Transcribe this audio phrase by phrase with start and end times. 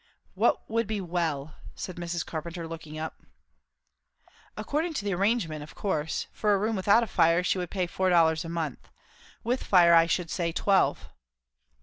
[0.33, 2.25] "What would be 'well'?" said Mrs.
[2.25, 3.21] Carpenter, looking up.
[4.57, 6.25] "According to the arrangement, of course.
[6.31, 8.89] For a room without a fire, she would pay four dollars a month;
[9.43, 11.07] with fire, I should say, twelve."